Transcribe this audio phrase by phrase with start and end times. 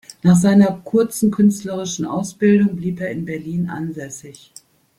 [0.23, 4.49] Nach seiner kurzen künstlerischen Ausbildung blieb er in Berlin ansässig.